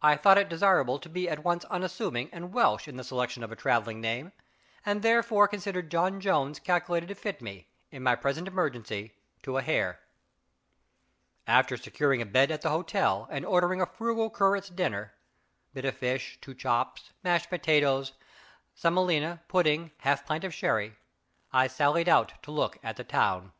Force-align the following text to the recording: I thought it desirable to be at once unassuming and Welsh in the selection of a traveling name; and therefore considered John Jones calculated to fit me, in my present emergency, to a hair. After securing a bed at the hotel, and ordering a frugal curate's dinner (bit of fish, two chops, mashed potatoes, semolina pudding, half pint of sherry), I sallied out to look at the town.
I 0.00 0.16
thought 0.16 0.38
it 0.38 0.48
desirable 0.48 0.98
to 0.98 1.08
be 1.10 1.28
at 1.28 1.44
once 1.44 1.66
unassuming 1.66 2.30
and 2.32 2.50
Welsh 2.50 2.88
in 2.88 2.96
the 2.96 3.04
selection 3.04 3.42
of 3.42 3.52
a 3.52 3.56
traveling 3.56 4.00
name; 4.00 4.32
and 4.86 5.02
therefore 5.02 5.46
considered 5.48 5.90
John 5.90 6.18
Jones 6.18 6.58
calculated 6.58 7.08
to 7.08 7.14
fit 7.14 7.42
me, 7.42 7.68
in 7.90 8.02
my 8.02 8.14
present 8.16 8.48
emergency, 8.48 9.12
to 9.42 9.58
a 9.58 9.62
hair. 9.62 10.00
After 11.46 11.76
securing 11.76 12.22
a 12.22 12.24
bed 12.24 12.50
at 12.50 12.62
the 12.62 12.70
hotel, 12.70 13.28
and 13.30 13.44
ordering 13.44 13.82
a 13.82 13.86
frugal 13.86 14.30
curate's 14.30 14.70
dinner 14.70 15.12
(bit 15.74 15.84
of 15.84 15.94
fish, 15.94 16.38
two 16.40 16.54
chops, 16.54 17.10
mashed 17.22 17.50
potatoes, 17.50 18.12
semolina 18.74 19.42
pudding, 19.46 19.90
half 19.98 20.24
pint 20.24 20.42
of 20.44 20.54
sherry), 20.54 20.96
I 21.52 21.66
sallied 21.66 22.08
out 22.08 22.32
to 22.44 22.50
look 22.50 22.78
at 22.82 22.96
the 22.96 23.04
town. 23.04 23.52